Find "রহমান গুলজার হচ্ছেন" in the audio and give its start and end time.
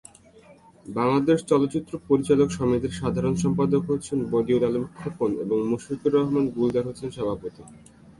6.15-7.09